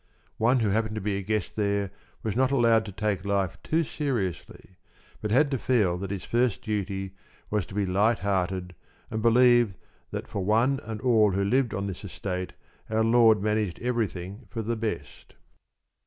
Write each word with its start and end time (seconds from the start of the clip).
One 0.39 0.61
who 0.61 0.69
happened 0.69 0.95
to 0.95 0.99
be 0.99 1.15
a 1.17 1.21
guest 1.21 1.55
there 1.55 1.91
was 2.23 2.35
not 2.35 2.49
allowed 2.49 2.85
to 2.85 2.91
take 2.91 3.23
life 3.23 3.61
too 3.61 3.83
seriously, 3.83 4.77
but 5.21 5.29
had 5.29 5.51
to 5.51 5.59
feel 5.59 5.99
that 5.99 6.09
his 6.09 6.23
first 6.23 6.63
duty 6.63 7.13
was 7.51 7.67
to 7.67 7.75
be 7.75 7.85
light 7.85 8.17
hearted 8.17 8.73
and 9.11 9.21
believe 9.21 9.77
that 10.09 10.27
for 10.27 10.43
one 10.43 10.79
and 10.85 11.01
all 11.01 11.33
who 11.33 11.43
lived 11.43 11.75
on 11.75 11.85
this 11.85 12.03
estate 12.03 12.53
our 12.89 13.03
Lord 13.03 13.43
managed 13.43 13.77
everything 13.77 14.47
for 14.49 14.63
the 14.63 14.75
best. 14.75 15.35